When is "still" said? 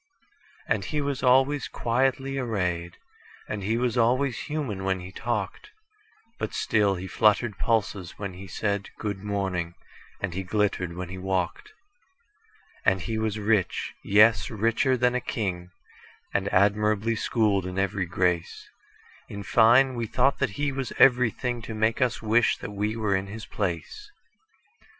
6.55-6.95